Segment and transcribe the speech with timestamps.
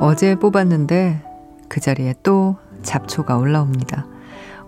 [0.00, 1.22] 어제 뽑았는데
[1.68, 4.06] 그 자리에 또 잡초가 올라옵니다.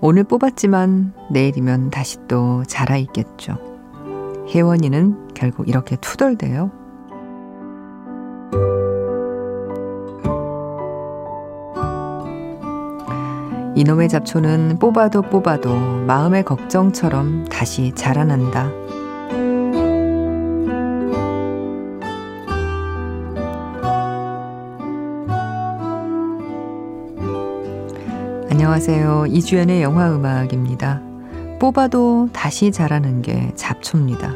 [0.01, 3.59] 오늘 뽑았지만 내일이면 다시 또 자라 있겠죠.
[4.49, 6.71] 혜원이는 결국 이렇게 투덜대요.
[13.75, 15.75] 이놈의 잡초는 뽑아도 뽑아도
[16.07, 18.86] 마음의 걱정처럼 다시 자라난다.
[28.77, 29.25] 안녕하세요.
[29.29, 31.01] 이주연의 영화 음악입니다.
[31.59, 34.35] 뽑아도 다시 자라는 게 잡초입니다.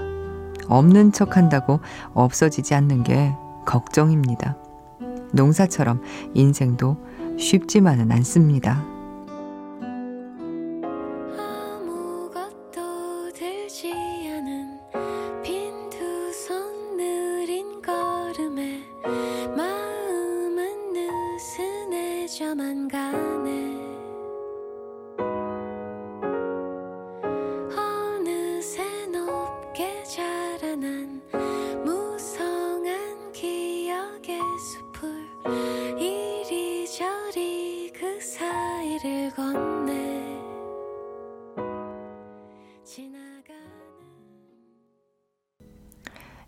[0.66, 1.80] 없는 척 한다고
[2.14, 3.34] 없어지지 않는 게
[3.66, 4.56] 걱정입니다.
[5.34, 6.00] 농사처럼
[6.32, 6.96] 인생도
[7.38, 8.82] 쉽지만은 않습니다.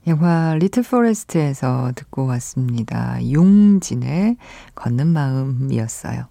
[0.08, 3.18] 영화 리틀 포레스트에서 듣고 왔습니다.
[3.30, 4.36] 용진의
[4.74, 6.26] 걷는 마음이었어요.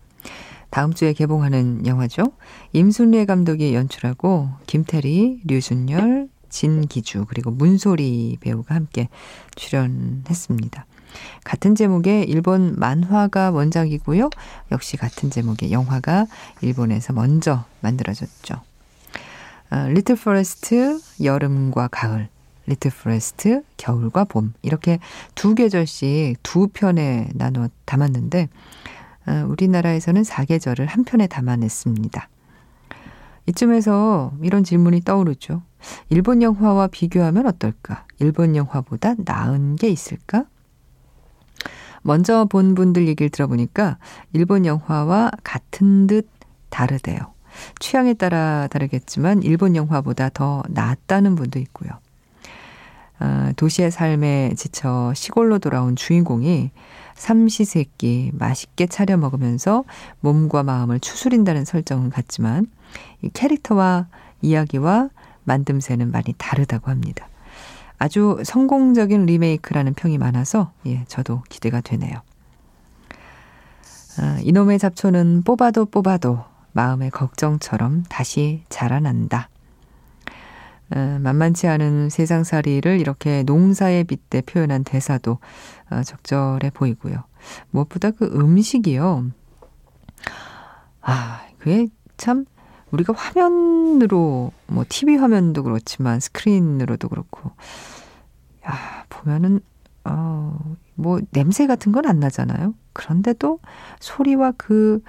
[0.69, 2.33] 다음 주에 개봉하는 영화죠.
[2.73, 9.07] 임순례 감독이 연출하고 김태리, 류준열, 진기주 그리고 문소리 배우가 함께
[9.55, 10.85] 출연했습니다.
[11.45, 14.29] 같은 제목의 일본 만화가 원작이고요.
[14.71, 16.25] 역시 같은 제목의 영화가
[16.61, 18.55] 일본에서 먼저 만들어졌죠.
[19.89, 22.27] 리틀 포레스트 여름과 가을
[22.65, 24.99] 리틀 포레스트, 겨울과 봄 이렇게
[25.35, 28.49] 두 계절씩 두 편에 나눠 담았는데
[29.27, 32.29] 어, 우리나라에서는 사계절을 한 편에 담아냈습니다.
[33.47, 35.63] 이쯤에서 이런 질문이 떠오르죠.
[36.09, 38.05] 일본 영화와 비교하면 어떨까?
[38.19, 40.45] 일본 영화보다 나은 게 있을까?
[42.03, 43.97] 먼저 본 분들 얘기를 들어보니까
[44.33, 46.27] 일본 영화와 같은 듯
[46.69, 47.19] 다르대요.
[47.79, 51.91] 취향에 따라 다르겠지만 일본 영화보다 더 낫다는 분도 있고요.
[53.23, 56.71] 아, 도시의 삶에 지쳐 시골로 돌아온 주인공이
[57.13, 59.83] 삼시세끼 맛있게 차려 먹으면서
[60.21, 62.65] 몸과 마음을 추스린다는 설정은 같지만
[63.21, 64.07] 이 캐릭터와
[64.41, 65.09] 이야기와
[65.47, 67.27] 만듦새는 많이 다르다고 합니다.
[67.99, 72.23] 아주 성공적인 리메이크라는 평이 많아서 예, 저도 기대가 되네요.
[74.17, 79.49] 아, 이놈의 잡초는 뽑아도 뽑아도 마음의 걱정처럼 다시 자라난다.
[80.93, 85.39] 어, 만만치 않은 세상살이를 이렇게 농사에 빗대 표현한 대사도
[85.89, 87.23] 어, 적절해 보이고요.
[87.71, 89.31] 무엇보다 그 음식이요.
[91.01, 91.87] 아, 그게
[92.17, 92.45] 참
[92.91, 97.51] 우리가 화면으로 뭐 TV 화면도 그렇지만 스크린으로도 그렇고
[98.65, 99.61] 야, 보면은
[100.03, 100.57] 어
[101.01, 102.73] 뭐 냄새 같은 건 안 나잖아요.
[102.93, 103.59] 그런데도
[103.99, 105.01] 소리와 그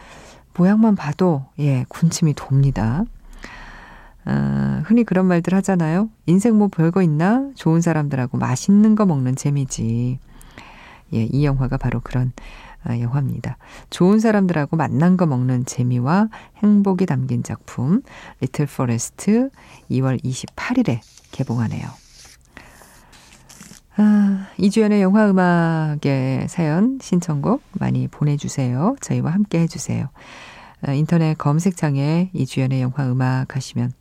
[0.57, 3.05] 모양만 봐도 예, 군침이 돕니다.
[4.25, 6.11] 아, 흔히 그런 말들 하잖아요.
[6.27, 7.51] 인생 뭐 별거 있나?
[7.55, 10.19] 좋은 사람들하고 맛있는 거 먹는 재미지.
[11.15, 12.33] 예, 이 영화가 바로 그런
[12.85, 13.59] 아, 영화입니다.
[13.91, 16.29] 좋은 사람들하고 맛난 거 먹는 재미와
[16.63, 18.03] 행복이 담긴 작품
[18.41, 19.51] 리틀 포레스트
[19.91, 21.89] 2월 28일에 개봉하네요.
[23.97, 28.97] 아, 이주연의 영화 음악의 사연 신청곡 많이 보내주세요.
[29.01, 30.09] 저희와 함께 해주세요.
[30.85, 33.93] 아, 인터넷 검색창에 이주연의 영화 음악 하시면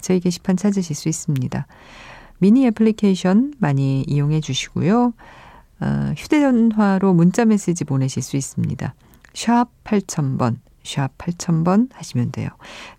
[0.00, 1.66] 저희 게시판 찾으실 수 있습니다.
[2.38, 5.12] 미니 애플리케이션 많이 이용해 주시고요.
[5.80, 8.94] 어, 휴대전화로 문자 메시지 보내실 수 있습니다.
[9.34, 12.48] 샵 8000번, 샵 8000번 하시면 돼요.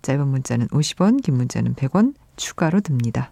[0.02, 3.32] 짧은 문자는 50원, 긴 문자는 100원 추가로 듭니다.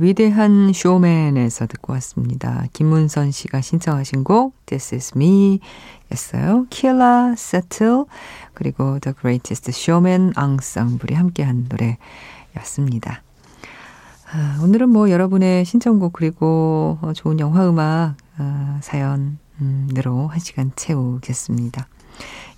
[0.00, 2.64] 위대한 쇼맨에서 듣고 왔습니다.
[2.72, 5.60] 김문선 씨가 신청하신 곡 This Is Me
[6.10, 6.66] 였어요.
[6.70, 8.04] Killa Settle
[8.54, 13.22] 그리고 The Greatest Showman 앙상블이 함께한 노래였습니다.
[14.32, 21.86] 아, 오늘은 뭐 여러분의 신청곡 그리고 어, 좋은 영화 음악 아, 사연으로 한 시간 채우겠습니다.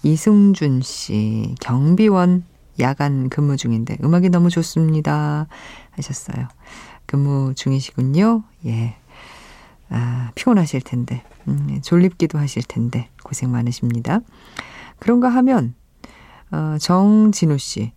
[0.04, 2.44] 이승준 씨 경비원
[2.78, 5.46] 야간 근무 중인데 음악이 너무 좋습니다
[5.90, 6.48] 하셨어요.
[7.12, 8.42] 근무 중이시군요.
[8.64, 8.96] 예.
[9.90, 14.20] 아, 피곤하실 텐데, 음, 졸립기도 하실 텐데, 고생 많으십니다.
[14.98, 15.74] 그런가 하면,
[16.50, 17.92] 어, 정진우 씨,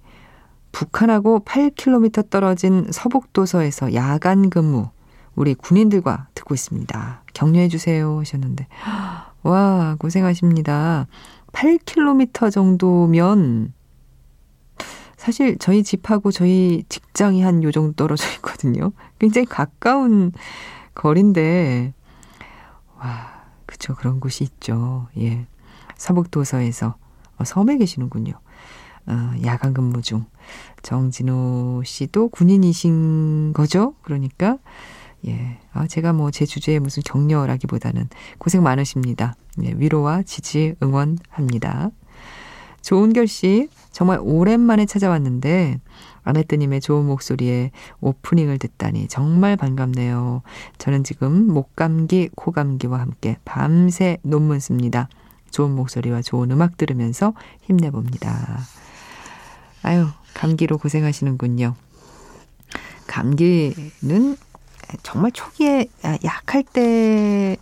[0.74, 4.90] 북한하고 8km 떨어진 서북도서에서 야간 근무,
[5.36, 7.24] 우리 군인들과 듣고 있습니다.
[7.34, 8.68] 격려해 주세요 하셨는데,
[9.44, 11.08] 와, 고생하십니다.
[11.54, 13.72] 8km 정도면,
[15.26, 18.92] 사실 저희 집하고 저희 직장이 한 요 정도 떨어져 있거든요.
[19.18, 20.32] 굉장히 가까운
[20.94, 21.94] 거리인데,
[23.00, 23.96] 와, 그쵸.
[23.96, 25.08] 그런 곳이 있죠.
[25.18, 25.48] 예.
[25.98, 26.96] 서북도서에서
[27.38, 28.34] 어, 섬에 계시는군요.
[29.08, 30.26] 어, 야간 근무 중.
[30.84, 33.96] 정진호 씨도 군인이신 거죠?
[34.04, 34.60] 그러니까,
[35.28, 35.58] 예.
[35.74, 39.34] 아, 제가 뭐 제 주제에 무슨 격려라기보다는 고생 많으십니다.
[39.64, 41.90] 예, 위로와 지지 응원합니다.
[42.86, 45.80] 조은결 씨, 정말 오랜만에 찾아왔는데
[46.24, 50.44] 아내뜨님의 좋은 목소리에 오프닝을 듣다니 정말 반갑네요.
[50.78, 55.10] 저는 지금 목감기, 코감기와 함께 밤새 논문 씁니다.
[55.50, 57.34] 좋은 목소리와 좋은 음악 들으면서
[57.64, 58.60] 힘내봅니다.
[59.82, 60.06] 아유,
[60.36, 61.74] 감기로 고생하시는군요.
[63.08, 64.38] 감기는
[65.02, 65.88] 정말 초기에
[66.24, 67.58] 약할 때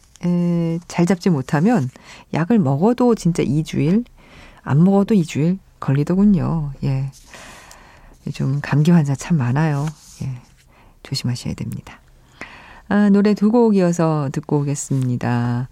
[0.88, 1.90] 잘 잡지 못하면
[2.34, 4.06] 약을 먹어도 진짜 2주일,
[4.63, 6.71] 안 먹어도 2주일 걸리더군요.
[6.83, 7.12] 예.
[8.27, 9.86] 요즘 감기 환자 참 많아요.
[10.24, 10.30] 예.
[11.04, 12.00] 조심하셔야 됩니다.
[12.89, 15.69] 아, 노래 두 곡 이어서 듣고 오겠습니다.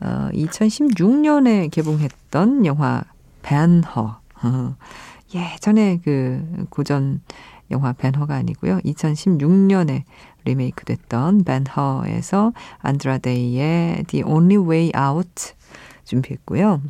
[0.00, 3.04] 어, 2016년에 개봉했던 영화
[3.42, 4.18] 벤허.
[4.44, 4.76] 어,
[5.34, 7.20] 예전에 그 고전
[7.70, 8.78] 영화 벤허가 아니고요.
[8.80, 10.02] 2016년에
[10.44, 15.52] 리메이크 됐던 벤허에서 안드라데이의 The Only Way Out
[16.04, 16.82] 준비했고요.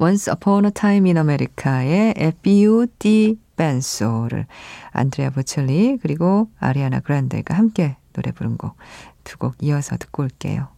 [0.00, 2.86] Once Upon a Time in America의 F.U.
[2.98, 3.38] D.
[3.56, 4.46] 벤소를
[4.92, 8.76] 안드레아 보첼리 그리고 아리아나 그란데가 함께 노래 부른 곡
[9.24, 10.68] 두 곡 이어서 듣고 올게요.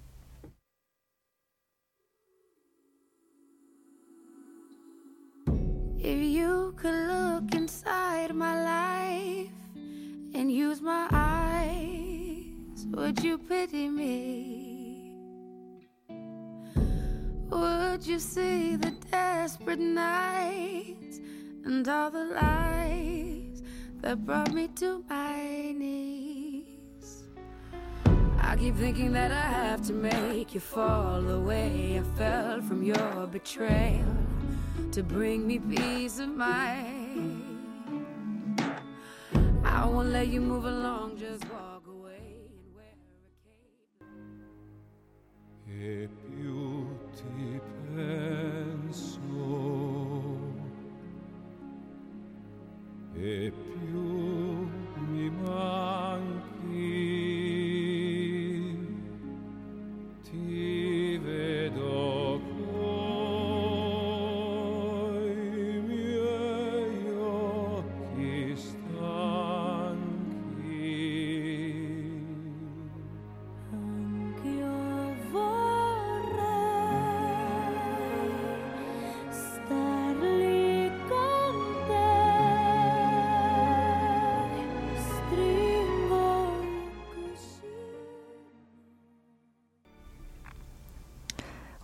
[17.54, 21.20] Would you see the desperate nights
[21.64, 23.62] and all the lies
[24.00, 27.22] that brought me to my knees?
[28.40, 32.82] I keep thinking that I have to make you fall the way I fell from
[32.82, 34.16] your betrayal
[34.90, 37.44] to bring me peace of mind.
[39.64, 42.94] I won't let you move along, just walk away and wear
[46.00, 46.23] a cape.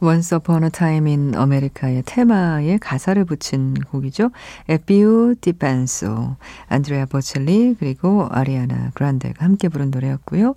[0.03, 4.31] Once Upon a Time in America의 테마에 가사를 붙인 곡이죠.
[4.69, 6.37] E Più Ti Penso,
[6.69, 10.55] 안드레아 보첼리 그리고 아리아나 그란데가 함께 부른 노래였고요.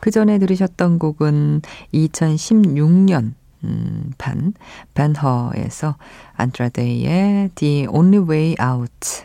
[0.00, 1.62] 그 전에 들으셨던 곡은
[1.92, 3.34] 2016년
[3.64, 4.54] 음, 반
[4.94, 5.96] 벤허에서
[6.34, 9.24] 안드라 데이의 The Only Way Out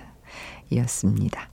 [0.69, 1.49] 이었습니다.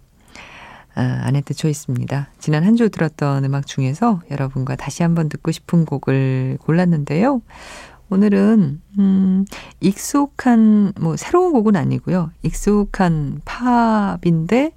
[0.95, 2.29] 아, 아네트 초이스입니다.
[2.39, 7.43] 지난 한 주 들었던 음악 중에서 여러분과 다시 한번 듣고 싶은 곡을 골랐는데요.
[8.11, 9.45] 오늘은 음
[9.81, 12.31] 익숙한 뭐 새로운 곡은 아니고요.
[12.43, 14.73] 익숙한 팝인데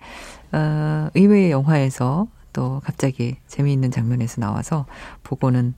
[0.52, 4.86] 어 의외의 영화에서 또 갑자기 재미있는 장면에서 나와서
[5.24, 5.74] 보고는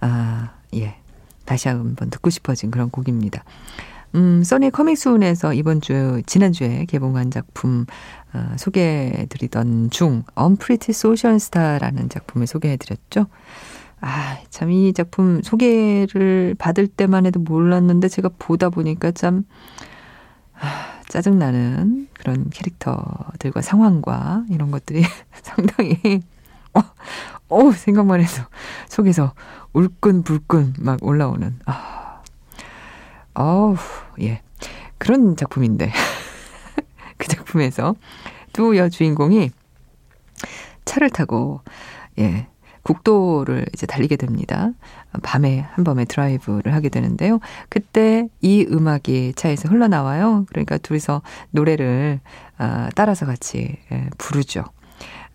[0.00, 0.96] 아, 예.
[1.44, 3.42] 다시 한번 듣고 싶어진 그런 곡입니다.
[4.14, 7.84] 음, 써니 coming soon에서 이번 주, 지난주에 개봉한 작품,
[8.32, 13.26] 어, 소개해드리던 중, 언프리티 소셜 스타라는 작품을 소개해드렸죠.
[14.00, 19.44] 아, 참 이 작품 소개를 받을 때만 해도 몰랐는데 제가 보다 보니까 참,
[20.60, 25.02] 아, 짜증나는 그런 캐릭터들과 상황과 이런 것들이
[25.42, 26.22] 상당히,
[26.74, 26.80] 어,
[27.48, 28.42] 어, 생각만 해도
[28.88, 29.32] 속에서
[29.72, 32.22] 울끈불끈 막 올라오는, 아,
[33.34, 33.76] 어우,
[34.20, 34.42] 예.
[34.98, 35.92] 그런 작품인데.
[37.18, 37.94] 그 작품에서
[38.52, 39.50] 두 여주인공이
[40.84, 41.60] 차를 타고,
[42.18, 42.48] 예,
[42.88, 44.70] 국도를 이제 달리게 됩니다.
[45.22, 47.38] 밤에 한 번에 드라이브를 하게 되는데요.
[47.68, 50.46] 그때 이 음악이 차에서 흘러나와요.
[50.48, 52.20] 그러니까 둘이서 노래를
[52.56, 54.64] 아, 따라서 같이 예, 부르죠.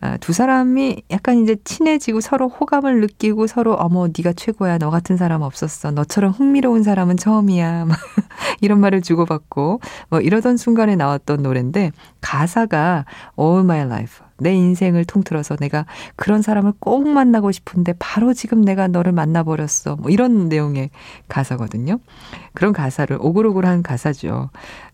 [0.03, 5.15] 아, 두 사람이 약간 이제 친해지고 서로 호감을 느끼고 서로 어머 네가 최고야 너 같은
[5.15, 7.87] 사람 없었어 너처럼 흥미로운 사람은 처음이야
[8.59, 9.79] 이런 말을 주고받고
[10.09, 13.05] 뭐 이러던 순간에 나왔던 노래인데 가사가
[13.39, 18.87] All My Life 내 인생을 통틀어서 내가 그런 사람을 꼭 만나고 싶은데 바로 지금 내가
[18.87, 19.95] 너를 만나버렸어.
[19.99, 20.89] 뭐 이런 내용의
[21.29, 21.99] 가사거든요.
[22.53, 24.49] 그런 가사를 오글오글한 가사죠.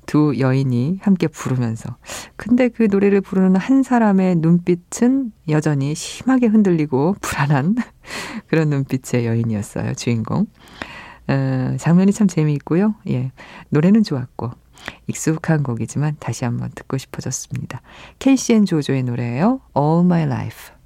[0.09, 1.95] 두 여인이 함께 부르면서.
[2.35, 7.75] 근데 그 노래를 부르는 한 사람의 눈빛은 여전히 심하게 흔들리고 불안한
[8.49, 9.93] 그런 눈빛의 여인이었어요.
[9.93, 10.47] 주인공.
[11.27, 12.95] 어, 장면이 참 재미있고요.
[13.09, 13.31] 예.
[13.69, 14.49] 노래는 좋았고.
[15.05, 17.83] 익숙한 곡이지만 다시 한번 듣고 싶어졌습니다.
[18.17, 19.61] 케이시 앤 조조의 노래예요.
[19.77, 20.78] All My Life.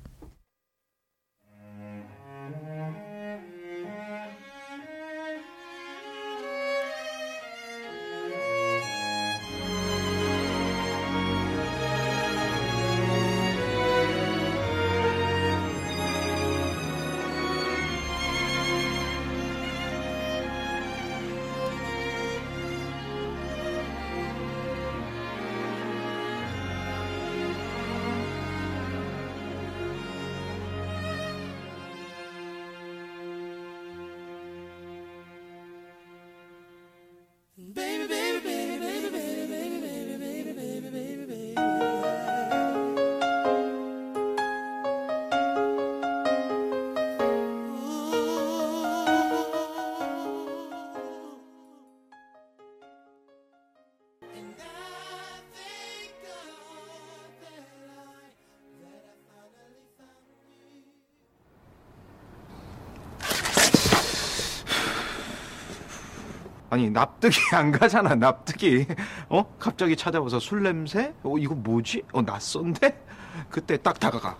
[66.73, 68.87] 아니 납득이 안 가잖아 납득이.
[69.29, 69.45] 어?
[69.59, 71.13] 갑자기 찾아와서 술 냄새?
[71.21, 72.01] 어 이거 뭐지?
[72.11, 72.99] 어 낯선데?
[73.47, 74.35] 그때 딱 다가가.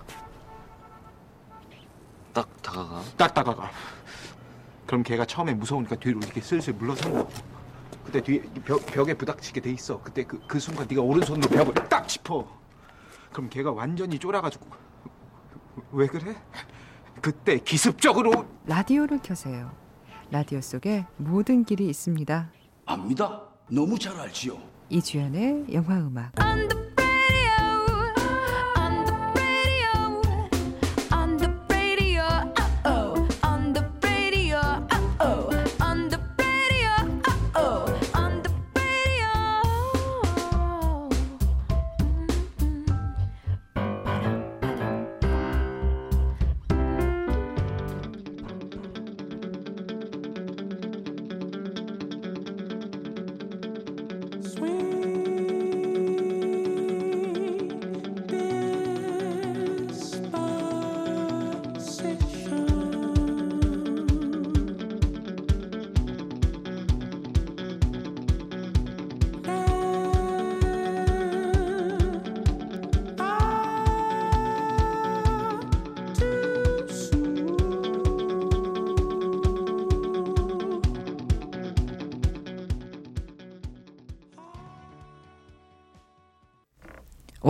[2.33, 3.03] 딱 다가가.
[3.15, 3.69] 딱 다가가.
[4.88, 7.29] 그럼 걔가 처음에 무서우니까 뒤로 이렇게 슬슬 물러선 거
[8.13, 12.08] 그때 뒤에 벽, 벽에 부닥치게 돼 있어 그때 그, 그 순간 네가 오른손으로 벽을 딱
[12.08, 12.48] 짚어
[13.32, 14.67] 그럼 걔가 완전히 쫄아가지고
[15.93, 16.36] 왜 그래
[17.22, 19.72] 그때 기습적으로 라디오를 켜세요.
[20.29, 22.51] 라디오 속에 모든 길이 있습니다.
[22.86, 23.43] 압니다.
[23.72, 24.58] 너무 잘 알지요.
[24.89, 26.34] 이주연의 영화 음악.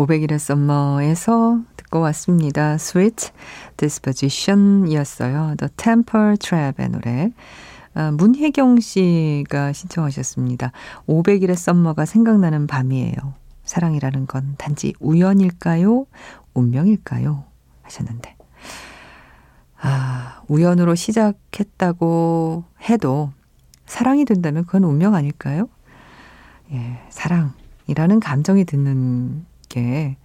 [0.03, 2.73] 500일의 썸머에서 뭐 듣고 왔습니다.
[2.73, 3.31] Sweet
[3.77, 5.55] Disposition 이었어요.
[5.57, 7.31] The Temple Trap의 노래.
[7.93, 10.71] 아, 문혜경 씨가 신청하셨습니다.
[11.07, 13.15] 500일의 썸머가 생각나는 밤이에요.
[13.63, 16.05] 사랑이라는 건 단지 우연일까요?
[16.53, 17.45] 운명일까요?
[17.83, 18.35] 하셨는데.
[19.79, 23.31] 아, 우연으로 시작했다고 해도
[23.85, 25.69] 사랑이 된다면 그건 운명 아닐까요?
[26.71, 30.17] 예, 사랑이라는 감정이 드는 게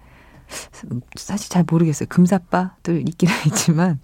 [1.17, 2.07] 사실 잘 모르겠어요.
[2.09, 4.01] 금사빠도 있기는 있지만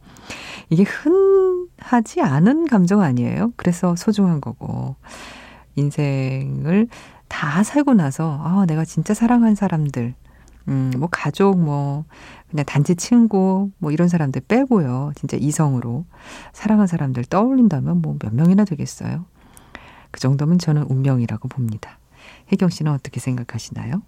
[0.70, 3.52] 이게 흔하지 않은 감정 아니에요.
[3.56, 4.96] 그래서 소중한 거고
[5.76, 6.88] 인생을
[7.28, 10.14] 다 살고 나서, 아, 내가 진짜 사랑한 사람들,
[10.68, 12.04] 음, 뭐, 가족, 뭐,
[12.48, 15.12] 그냥 단지 친구, 뭐, 이런 사람들 빼고요.
[15.16, 16.04] 진짜 이성으로
[16.52, 19.24] 사랑한 사람들 떠올린다면 뭐, 몇 명이나 되겠어요.
[20.10, 21.98] 그 정도면 저는 운명이라고 봅니다.
[22.52, 24.02] 혜경 씨는 어떻게 생각하시나요?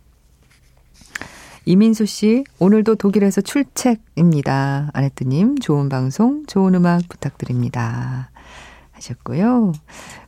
[1.68, 4.90] 이민수 씨, 오늘도 독일에서 출첵입니다.
[4.92, 8.30] 아네트님, 좋은 방송, 좋은 음악 부탁드립니다.
[8.92, 9.72] 하셨고요.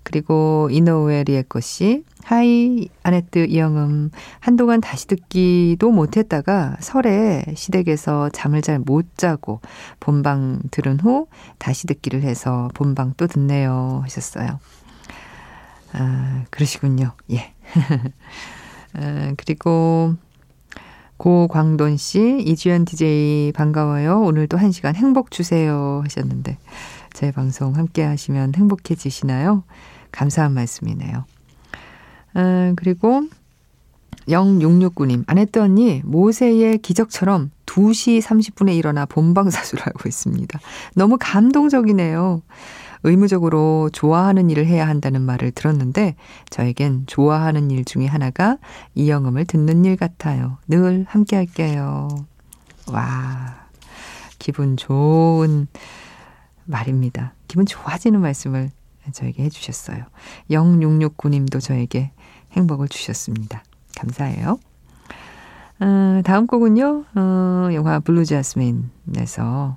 [0.03, 4.11] 그리고 이노우의 리에코 씨, hi, 아네트 이영음.
[4.41, 9.61] 한동안 다시 듣기도 못했다가 설에 시댁에서 잠을 잘 못 자고
[10.01, 11.29] 본방 들은 후
[11.59, 14.01] 다시 듣기를 해서 본방 또 듣네요.
[14.03, 14.59] 하셨어요.
[15.93, 17.13] 아, 그러시군요.
[17.31, 17.55] 예.
[18.95, 20.17] 아, 그리고
[21.19, 24.23] 고광돈 씨, 이주연 DJ 반가워요.
[24.23, 26.57] 오늘도 한 시간 행복 주세요 하셨는데
[27.13, 29.65] 제 방송 함께 하시면 행복해지시나요?
[30.13, 31.25] 감사한 말씀이네요.
[32.35, 33.23] 아, 그리고
[34.29, 40.61] 0669님, 아내트 언니, 모세의 기적처럼 2시 30분에 일어나 본방사수를 하고 있습니다.
[40.95, 42.43] 너무 감동적이네요.
[43.03, 46.17] 의무적으로 좋아하는 일을 해야 한다는 말을 들었는데
[46.51, 48.59] 저에겐 좋아하는 일 중에 하나가
[48.95, 50.59] 이영음을 듣는 일 같아요.
[50.67, 52.09] 늘 함께 할게요.
[52.91, 53.67] 와,
[54.39, 55.67] 기분 좋은
[56.65, 57.35] 말입니다.
[57.47, 58.71] 기분 좋아지는 말씀을
[59.13, 60.05] 저에게 해주셨어요.
[60.51, 62.13] 0669님도 저에게
[62.53, 63.63] 행복을 주셨습니다.
[63.97, 64.59] 감사해요.
[65.81, 69.77] 어, 다음 곡은요, 어, 영화 블루 자스민에서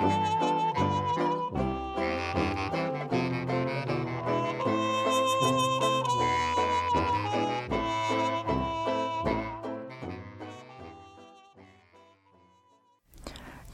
[0.00, 0.37] Thank you.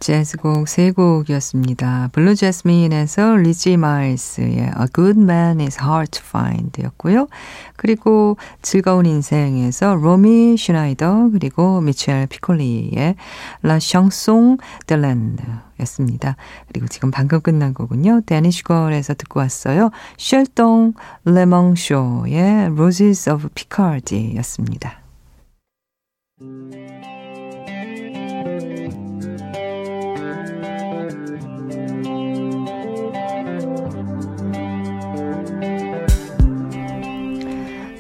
[0.05, 2.11] 재즈곡 세 곡이었습니다.
[2.13, 7.27] 블루 자스민에서 리지 마일스의 A Good Man is Hard to Find 였고요.
[7.77, 13.15] 그리고 즐거운 인생에서 로미 슈나이더 그리고 미셸 피콜리의
[13.65, 15.43] La Chanson de l'Inde
[15.81, 16.37] 였습니다.
[16.69, 18.25] 그리고 지금 방금 끝난 곡은요.
[18.27, 19.91] 데니쉬걸에서 듣고 왔어요.
[20.19, 20.93] 쉘동
[21.25, 25.01] 레몽쇼의 Roses of Picardy 였습니다.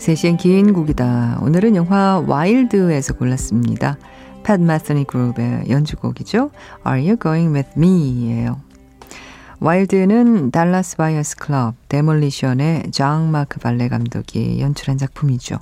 [0.04, 1.38] 셋시엔 긴 곡이다.
[1.40, 3.96] 오늘은 영화 와일드에서 골랐습니다.
[4.42, 6.50] 팻 메스니 그룹의 연주곡이죠.
[6.86, 8.28] Are You Going With Me?
[8.28, 8.60] 예요.
[9.60, 15.58] 와일드는 달라스 바이어스 클럽 데몰리션의 장 마크 발레 감독이 연출한 작품이죠.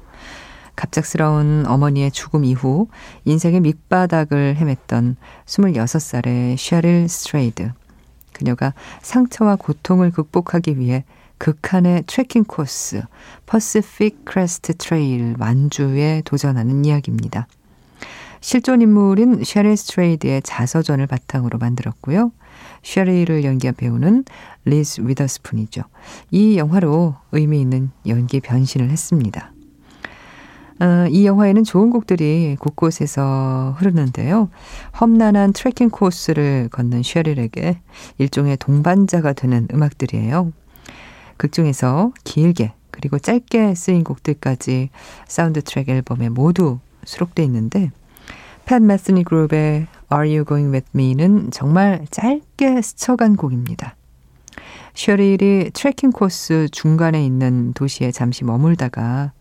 [0.75, 2.89] 갑작스러운 어머니의 죽음 이후
[3.25, 5.15] 인생의 밑바닥을 헤맸던
[5.47, 7.71] 26살의 셰릴 스트레이드.
[8.33, 11.05] 그녀가 상처와 고통을 극복하기 위해
[11.43, 13.03] 극한의 트레킹 코스
[13.47, 17.49] 퍼시픽 크레스트 트레일 완주에 도전하는 이야기입니다.
[18.41, 22.31] 실존 인물인 셰릴 스트레이드의 자서전을 바탕으로 만들었고요.
[22.85, 24.25] 셰리를 연기한 배우는
[24.65, 25.83] 리즈 위더스푼이죠.
[26.31, 29.53] 이 영화로 의미 있는 연기 변신을 했습니다.
[30.79, 34.49] 어, 이 영화에는 좋은 곡들이 곳곳에서 흐르는데요.
[35.01, 37.81] 험난한 트레킹 코스를 걷는 쉐릴에게
[38.19, 40.53] 일종의 동반자가 되는 음악들이에요.
[41.37, 44.91] 극 중에서 길게 그리고 짧게 쓰인 곡들까지
[45.27, 47.91] 사운드 트랙 앨범에 모두 수록돼 있는데
[48.65, 53.97] 팻 메시니 그룹의 Are You Going With Me는 정말 짧게 스쳐간 곡입니다.
[54.95, 59.33] 셔릴이 트레킹 코스 중간에 있는 도시에 잠시 머물다가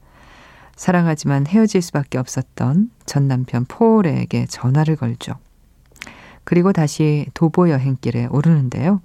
[0.76, 5.34] 사랑하지만 헤어질 수밖에 없었던 전 남편 폴에게 전화를 걸죠.
[6.44, 9.02] 그리고 다시 도보 여행길에 오르는데요.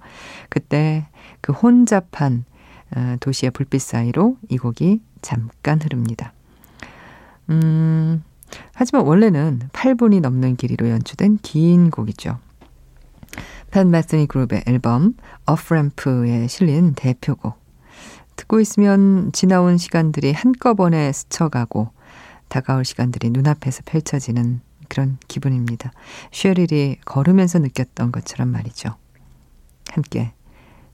[0.49, 1.07] 그때
[1.41, 2.56] 그 혼잡한 어,
[3.19, 6.33] 도시의 불빛 사이로 이 곡이 잠깐 흐릅니다.
[7.49, 8.23] 음,
[8.73, 12.39] 하지만 원래는 8분이 넘는 길이로 연주된 긴 곡이죠.
[13.71, 17.57] 팬 매스니 그룹의 앨범 어프램프에 실린 대표곡.
[18.35, 21.89] 듣고 있으면 지나온 시간들이 한꺼번에 스쳐가고
[22.47, 25.91] 다가올 시간들이 눈앞에서 펼쳐지는 그런 기분입니다.
[26.31, 28.95] 쉐릴이 걸으면서 느꼈던 것처럼 말이죠.
[29.91, 30.31] 함께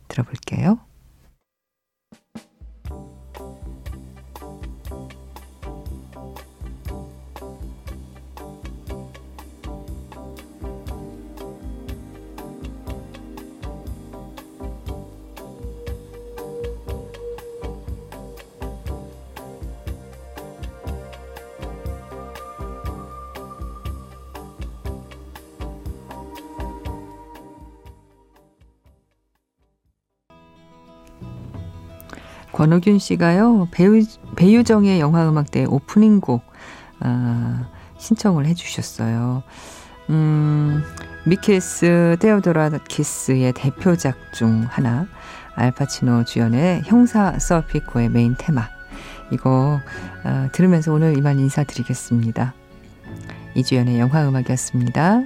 [0.08, 0.80] 들어볼게요.
[32.64, 34.02] 권호균 씨가요 배우
[34.38, 36.46] 배유정의 영화 음악 때 오프닝 곡
[37.02, 39.44] 아, 신청을 해주셨어요.
[40.10, 40.82] 음,
[41.26, 45.08] 미키스 테오도라키스의 대표작 중 하나
[45.56, 48.70] 알파치노 주연의 형사 서피코의 메인 테마
[49.34, 49.82] 이거
[50.24, 52.54] 아, 들으면서 오늘 이만 인사드리겠습니다.
[53.56, 55.22] 이주연의 영화 음악이었습니다.